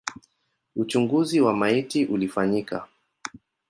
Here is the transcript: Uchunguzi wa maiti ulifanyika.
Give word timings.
Uchunguzi 0.75 1.41
wa 1.41 1.53
maiti 1.53 2.05
ulifanyika. 2.05 2.87